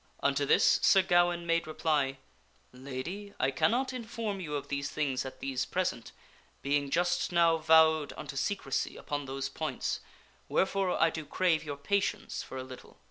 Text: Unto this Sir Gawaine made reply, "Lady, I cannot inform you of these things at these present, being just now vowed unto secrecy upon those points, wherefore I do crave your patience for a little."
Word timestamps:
Unto 0.23 0.47
this 0.47 0.79
Sir 0.81 1.03
Gawaine 1.03 1.45
made 1.45 1.67
reply, 1.67 2.17
"Lady, 2.73 3.35
I 3.39 3.51
cannot 3.51 3.93
inform 3.93 4.39
you 4.39 4.55
of 4.55 4.67
these 4.67 4.89
things 4.89 5.25
at 5.25 5.41
these 5.41 5.63
present, 5.63 6.11
being 6.63 6.89
just 6.89 7.31
now 7.31 7.57
vowed 7.57 8.11
unto 8.17 8.35
secrecy 8.35 8.97
upon 8.97 9.25
those 9.25 9.47
points, 9.47 9.99
wherefore 10.49 10.99
I 10.99 11.11
do 11.11 11.23
crave 11.23 11.63
your 11.63 11.77
patience 11.77 12.41
for 12.41 12.57
a 12.57 12.63
little." 12.63 12.97